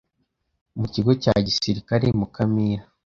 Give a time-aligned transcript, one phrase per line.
[0.79, 2.83] mu kigo cya gisirikari Mukamira